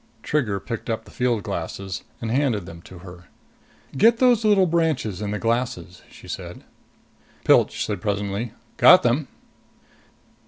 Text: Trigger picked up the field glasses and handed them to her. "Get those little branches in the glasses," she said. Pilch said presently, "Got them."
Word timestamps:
Trigger 0.23 0.59
picked 0.59 0.89
up 0.89 1.05
the 1.05 1.11
field 1.11 1.43
glasses 1.43 2.03
and 2.21 2.31
handed 2.31 2.65
them 2.65 2.81
to 2.81 2.97
her. 3.05 3.25
"Get 3.95 4.17
those 4.17 4.43
little 4.43 4.65
branches 4.65 5.21
in 5.21 5.29
the 5.29 5.37
glasses," 5.37 6.01
she 6.09 6.27
said. 6.27 6.63
Pilch 7.43 7.85
said 7.85 8.01
presently, 8.01 8.51
"Got 8.77 9.03
them." 9.03 9.27